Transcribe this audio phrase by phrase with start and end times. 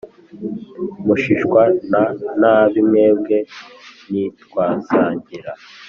[1.03, 2.01] Munashishwa na
[2.39, 3.37] nabi mwebwe
[4.09, 5.51] ntitwasangira